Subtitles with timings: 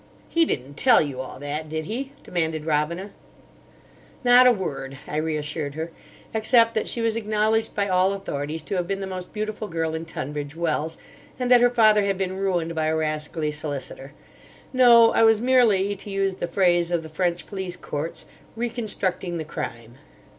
[0.29, 3.11] "He didn't tell you all that, did he?" demanded Robina.
[4.23, 5.91] "Not a word," I reassured her,
[6.33, 9.93] "except that she was acknowledged by all authorities to have been the most beautiful girl
[9.93, 10.97] in Tunbridge Wells,
[11.37, 14.13] and that her father had been ruined by a rascally solicitor.
[14.73, 18.25] No, I was merely, to use the phrase of the French police courts,
[18.55, 19.99] 'reconstructing the crime.